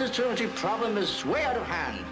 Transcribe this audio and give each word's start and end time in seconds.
Dexter's 0.00 0.16
truancy 0.16 0.46
problem 0.58 0.96
is 0.96 1.26
way 1.26 1.44
out 1.44 1.58
of 1.58 1.66
hand. 1.66 2.06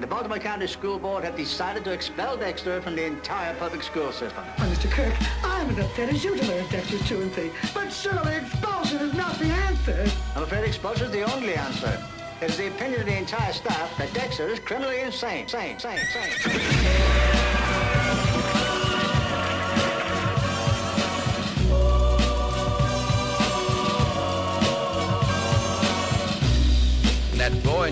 The 0.00 0.08
Baltimore 0.08 0.40
County 0.40 0.66
School 0.66 0.98
Board 0.98 1.22
have 1.22 1.36
decided 1.36 1.84
to 1.84 1.92
expel 1.92 2.36
Dexter 2.36 2.82
from 2.82 2.96
the 2.96 3.04
entire 3.04 3.54
public 3.60 3.84
school 3.84 4.10
system. 4.10 4.42
Oh, 4.58 4.62
Mr. 4.62 4.90
Kirk, 4.90 5.14
I'm 5.44 5.70
as 5.70 5.78
upset 5.78 6.08
as 6.08 6.24
you 6.24 6.36
to 6.36 6.44
learn 6.48 6.66
Dexter's 6.66 7.06
truancy. 7.06 7.52
But 7.72 7.92
surely 7.92 8.34
expulsion 8.34 8.98
is 8.98 9.14
not 9.14 9.38
the 9.38 9.44
answer. 9.44 10.04
I'm 10.34 10.42
afraid 10.42 10.64
expulsion 10.64 11.06
is 11.06 11.12
the 11.12 11.22
only 11.32 11.54
answer. 11.54 11.96
It 12.40 12.50
is 12.50 12.56
the 12.56 12.66
opinion 12.66 13.02
of 13.02 13.06
the 13.06 13.16
entire 13.16 13.52
staff 13.52 13.96
that 13.98 14.12
Dexter 14.12 14.48
is 14.48 14.58
criminally 14.58 14.98
insane. 14.98 15.46
Sane, 15.46 15.78
sane, 15.78 16.00
sane. 16.12 17.31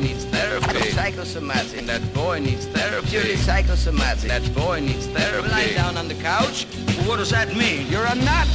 Needs 0.01 0.25
therapy. 0.25 0.91
Psychosomatic. 0.91 1.87
That 1.87 2.15
boy 2.15 2.41
needs 2.41 2.67
therapy. 2.67 3.09
Purely 3.09 3.37
psychosomatic. 3.37 4.29
That 4.29 4.55
boy 4.55 4.81
needs 4.81 5.07
therapy. 5.07 5.49
Lying 5.49 5.75
down 5.75 5.97
on 5.97 6.09
the 6.09 6.15
couch. 6.15 6.65
What 7.07 7.17
does 7.17 7.31
that 7.31 7.55
mean? 7.55 7.87
You're 7.89 8.07
a 8.07 8.15
nut. 8.15 8.49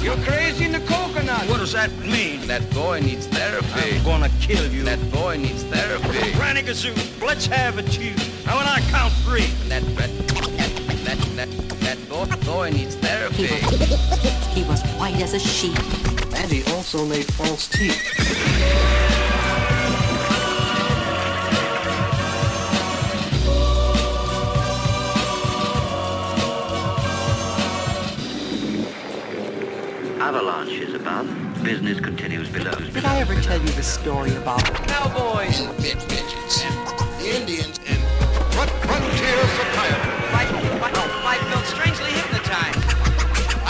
You're 0.00 0.16
crazy 0.18 0.64
in 0.64 0.72
the 0.72 0.80
coconut. 0.80 1.48
What 1.48 1.58
does 1.58 1.72
that 1.72 1.90
mean? 1.98 2.46
That 2.46 2.68
boy 2.70 3.00
needs 3.00 3.26
therapy. 3.26 3.96
I'm 3.96 4.04
gonna 4.04 4.30
kill 4.40 4.70
you. 4.72 4.82
That 4.84 5.00
boy 5.10 5.36
needs 5.36 5.64
therapy. 5.64 6.32
Granny 6.32 6.62
Gazoo, 6.62 6.94
let's 7.20 7.46
have 7.46 7.78
it, 7.78 7.98
you. 7.98 8.14
Now 8.46 8.58
when 8.58 8.66
I 8.66 8.80
count 8.90 9.12
three. 9.24 9.46
That 9.68 9.82
that 9.96 10.10
that 11.04 11.18
that 11.36 11.48
that 11.80 12.08
boy, 12.08 12.26
boy 12.44 12.70
needs 12.70 12.94
therapy. 12.96 13.46
He 14.54 14.62
was 14.64 14.82
white 14.98 15.20
as 15.20 15.34
a 15.34 15.40
sheet. 15.40 15.78
And 16.34 16.50
he 16.52 16.62
also 16.72 17.04
made 17.04 17.24
false 17.34 17.68
teeth. 17.68 19.05
Avalanche 30.26 30.82
is 30.82 30.92
above. 30.92 31.28
Business 31.62 32.00
continues 32.00 32.48
below. 32.48 32.74
Did 32.74 33.04
I 33.04 33.20
ever 33.20 33.40
tell 33.42 33.60
you 33.60 33.68
the 33.78 33.82
story 33.84 34.34
about 34.34 34.64
Cowboys. 34.90 35.60
and 35.60 35.70
The 35.78 37.30
Indians 37.30 37.78
and 37.86 38.02
frontier 38.50 39.38
society. 39.54 40.10
Mike, 40.34 40.50
Mike, 40.82 40.98
Mike 41.22 41.44
felt 41.46 41.64
strangely 41.66 42.10
hypnotized. 42.10 42.82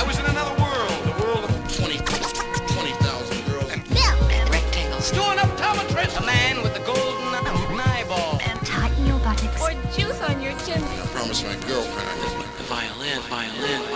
I 0.01 0.03
was 0.09 0.19
in 0.19 0.25
another 0.25 0.57
world, 0.57 0.97
the 1.05 1.17
world 1.21 1.45
of 1.45 1.53
20, 1.77 1.99
20,000 2.01 3.53
girls. 3.53 3.69
And 4.33 4.49
rectangles? 4.49 5.11
Doing 5.13 5.39
up 5.39 5.53
optometrist. 5.61 6.17
A 6.17 6.25
man 6.25 6.63
with 6.63 6.75
a 6.75 6.85
golden 6.89 7.37
eyeball. 7.85 8.41
And 8.49 8.59
tighten 8.65 9.05
your 9.05 9.19
buttocks. 9.19 9.61
Or 9.61 9.77
juice 9.93 10.23
on 10.23 10.41
your 10.41 10.57
chin. 10.65 10.81
I 10.81 11.05
promised 11.13 11.45
my 11.45 11.53
girlfriend. 11.69 12.09
The 12.57 12.65
violin, 12.65 13.21
violin, 13.29 13.83
violin. 13.93 13.96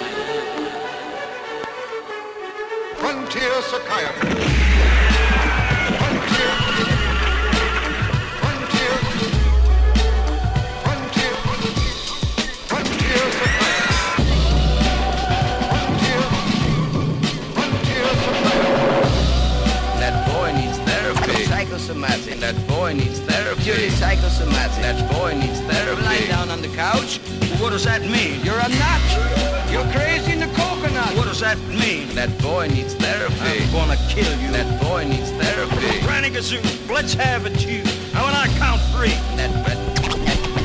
Needs 20.52 20.78
therapy. 20.78 21.44
Psychosomatic. 21.44 22.40
That 22.40 22.68
boy 22.68 22.94
needs 22.94 23.20
therapy. 23.20 23.62
Purely 23.62 23.90
psychosomatic. 23.90 24.82
That 24.82 25.12
boy 25.12 25.34
needs 25.34 25.60
therapy. 25.60 26.02
Lying 26.02 26.28
down 26.28 26.50
on 26.50 26.62
the 26.62 26.68
couch. 26.68 27.20
What 27.60 27.70
does 27.70 27.84
that 27.84 28.00
mean? 28.00 28.40
You're 28.42 28.58
a 28.58 28.68
nut. 28.68 29.70
You're 29.70 29.84
crazy 29.92 30.32
in 30.32 30.40
the 30.40 30.46
coconut. 30.56 31.14
What 31.14 31.26
does 31.26 31.40
that 31.40 31.58
mean? 31.68 32.08
That 32.14 32.30
boy 32.40 32.68
needs 32.68 32.94
therapy. 32.94 33.62
I'm 33.62 33.70
gonna 33.70 33.96
kill 34.08 34.32
you. 34.40 34.50
That 34.50 34.80
boy 34.80 35.04
needs 35.04 35.30
therapy. 35.32 36.00
Granny 36.00 36.30
Gazoo, 36.30 36.60
let's 36.88 37.12
have 37.12 37.44
it, 37.44 37.60
you. 37.66 37.84
Now 38.14 38.24
when 38.24 38.34
I 38.34 38.46
count 38.56 38.80
three. 38.96 39.14
That 39.36 39.52
that 39.66 39.78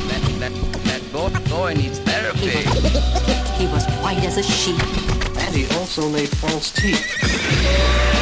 that 0.08 0.22
that 0.40 0.52
that 0.84 1.12
boy 1.12 1.28
boy 1.50 1.74
needs 1.74 1.98
therapy. 1.98 2.64
He 3.60 3.66
was 3.66 3.84
white 4.00 4.24
as 4.24 4.38
a 4.38 4.42
sheet. 4.42 4.82
And 5.36 5.54
he 5.54 5.66
also 5.76 6.08
made 6.08 6.30
false 6.30 6.72
teeth. 6.72 8.15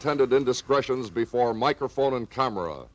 unintended 0.00 0.32
indiscretions 0.32 1.10
before 1.10 1.52
microphone 1.52 2.14
and 2.14 2.30
camera. 2.30 2.86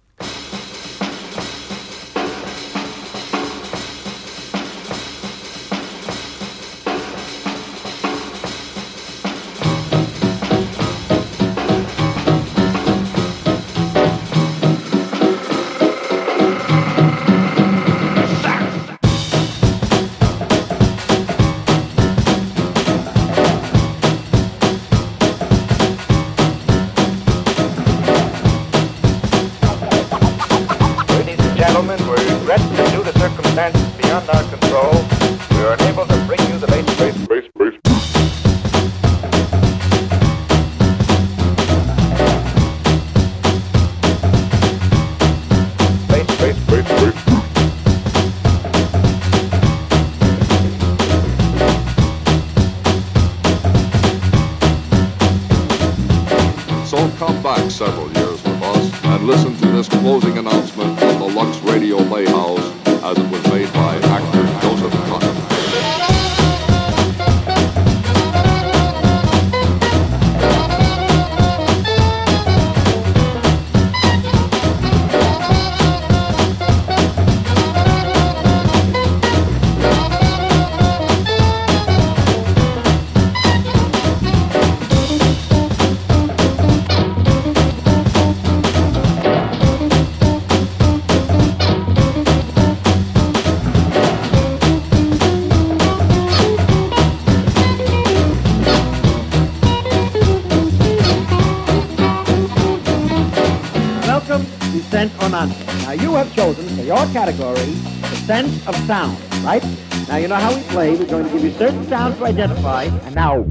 sense 108.26 108.68
of 108.68 108.76
sound, 108.88 109.18
right? 109.44 109.64
Now, 110.08 110.18
you 110.18 110.28
know 110.28 110.36
how 110.36 110.56
we 110.56 110.62
play. 110.64 110.96
We're 110.96 111.06
going 111.06 111.26
to 111.26 111.32
give 111.32 111.44
you 111.44 111.52
certain 111.52 111.86
sounds 111.88 112.18
to 112.18 112.26
identify, 112.26 112.86
and 112.86 113.14
now 113.14 113.46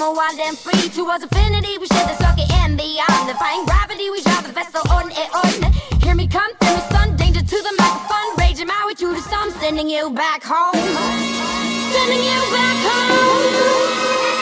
more 0.00 0.14
wild 0.14 0.40
and 0.40 0.56
free. 0.56 0.88
Towards 0.88 1.22
infinity, 1.22 1.76
we 1.76 1.86
share 1.86 2.06
the 2.06 2.16
socket 2.16 2.50
and 2.64 2.76
beyond. 2.76 3.28
Defying 3.28 3.66
gravity, 3.66 4.08
we 4.08 4.22
drive 4.22 4.46
the 4.46 4.52
vessel 4.52 4.80
on 4.90 5.12
and 5.12 5.30
on. 5.44 6.00
Hear 6.00 6.14
me 6.14 6.26
come 6.26 6.50
through 6.56 6.76
the 6.80 6.88
sun, 6.88 7.16
danger 7.16 7.42
to 7.42 7.58
the 7.68 7.74
microphone. 7.78 8.30
Raging 8.38 8.66
my 8.66 8.82
way 8.86 8.94
to 8.94 9.12
the 9.12 9.20
sun, 9.20 9.52
sending 9.60 9.90
you 9.90 10.08
back 10.10 10.42
home. 10.42 10.72
Sending 11.92 12.24
you 12.24 12.40
back 12.56 12.76
home. 12.88 14.39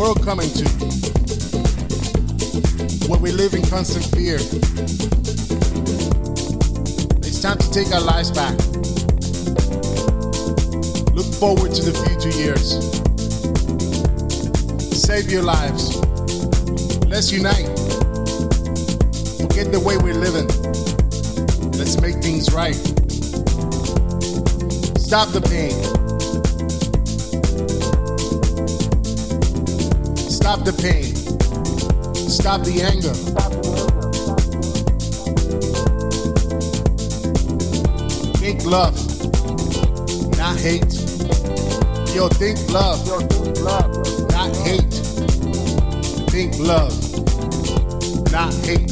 World 0.00 0.24
coming 0.24 0.48
to? 0.48 0.64
Where 3.06 3.20
we 3.20 3.32
live 3.32 3.52
in 3.52 3.60
constant 3.66 4.06
fear. 4.16 4.36
It's 7.20 7.42
time 7.42 7.58
to 7.58 7.70
take 7.70 7.92
our 7.92 8.00
lives 8.00 8.30
back. 8.30 8.56
Look 11.12 11.26
forward 11.34 11.74
to 11.74 11.82
the 11.84 11.92
future 12.06 12.30
years. 12.30 12.80
Save 15.04 15.30
your 15.30 15.42
lives. 15.42 15.98
Let's 17.06 17.30
unite. 17.30 17.68
Forget 19.42 19.70
the 19.70 19.82
way 19.84 19.98
we're 19.98 20.14
living. 20.14 20.48
Let's 21.72 22.00
make 22.00 22.22
things 22.22 22.54
right. 22.54 22.80
Stop 24.96 25.28
the 25.28 25.42
pain. 25.42 25.99
Stop 30.60 30.76
the 30.76 30.82
pain. 30.82 31.14
Stop 32.14 32.60
the 32.64 32.82
anger. 32.82 33.14
Think 38.36 38.66
love, 38.66 38.94
not 40.36 40.58
hate. 40.58 40.92
Yo, 42.14 42.28
think 42.28 42.58
love, 42.70 43.06
not 44.32 44.54
hate. 44.56 44.92
Think 46.28 46.58
love, 46.58 46.92
not 48.30 48.52
hate. 48.66 48.89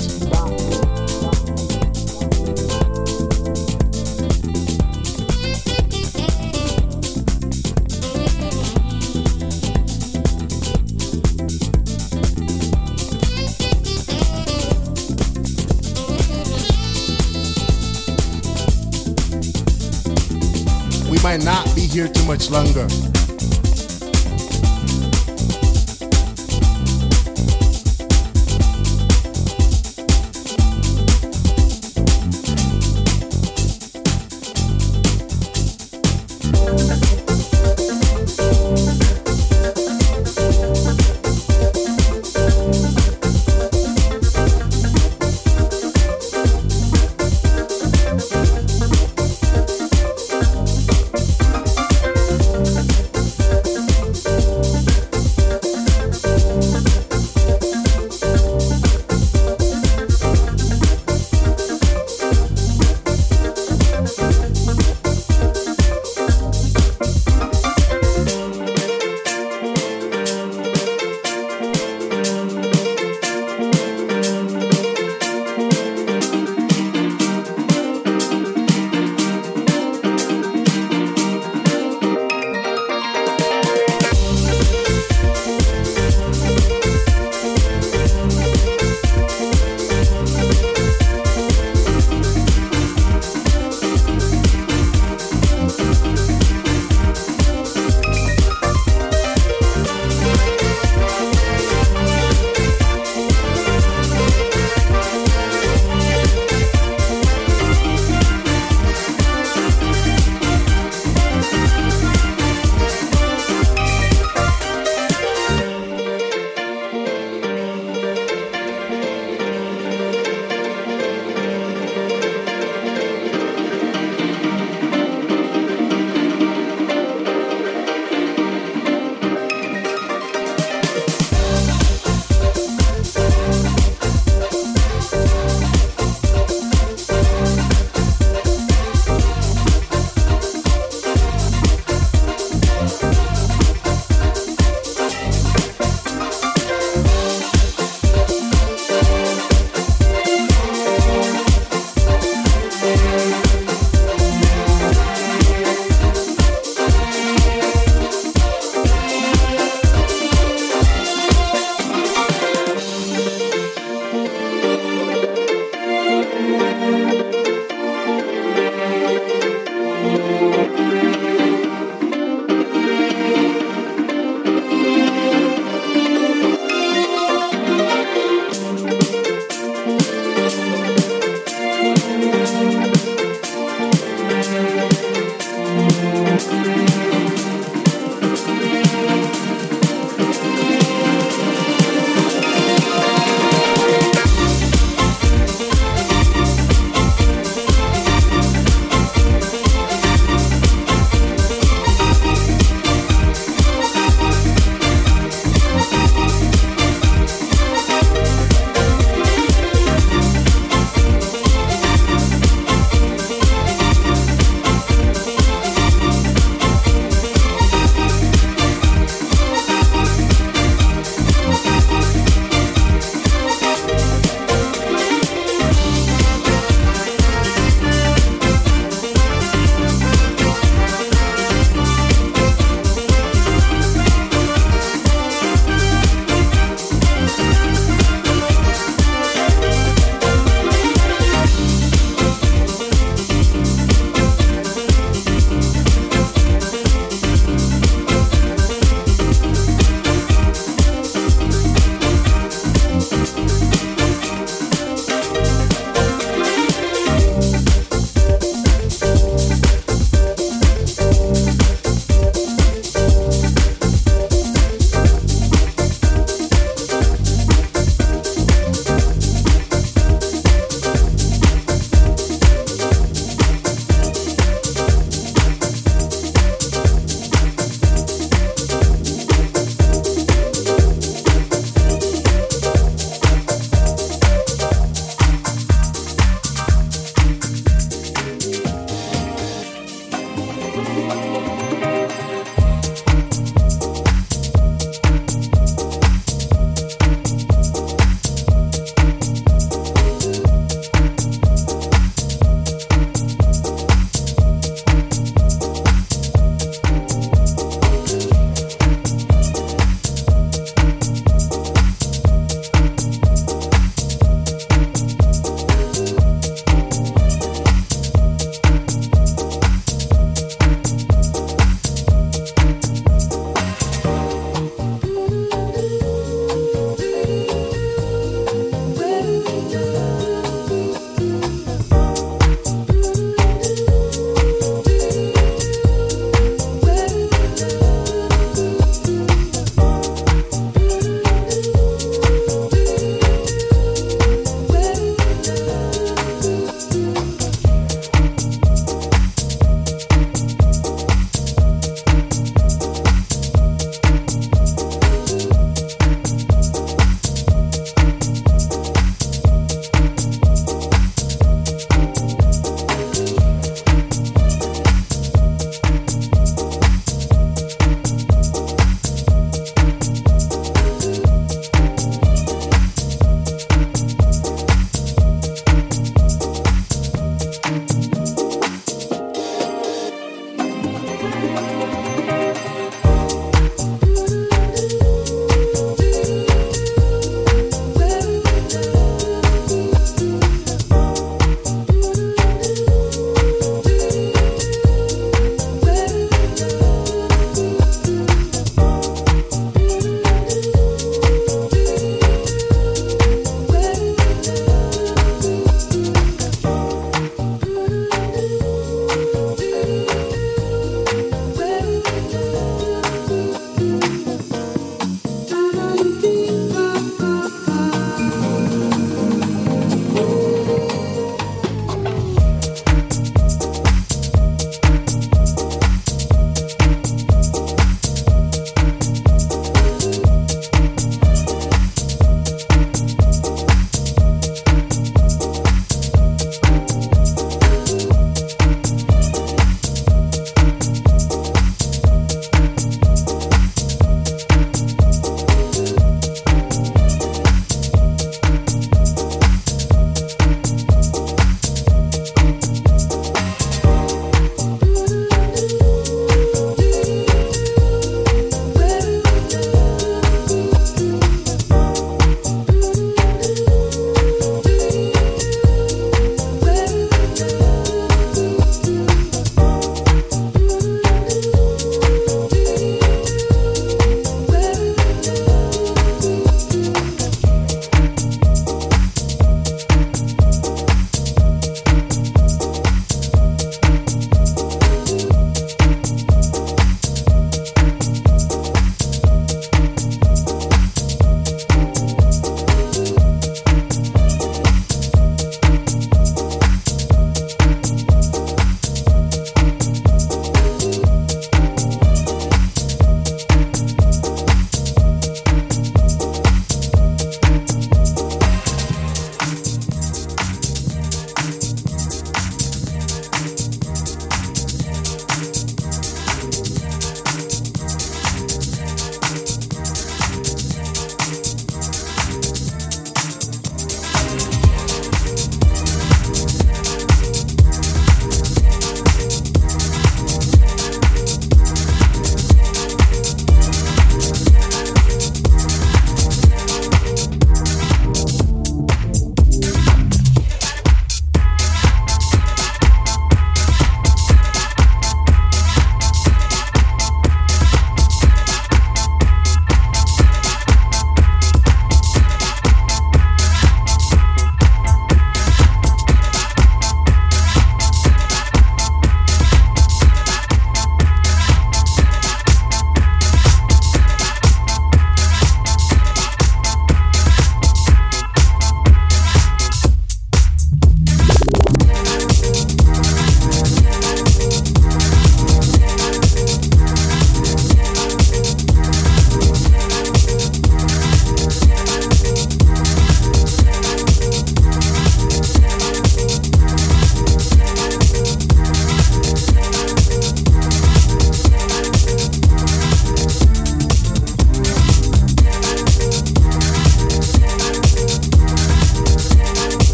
Here 21.99 22.07
too 22.07 22.25
much 22.27 22.49
longer. 22.49 23.18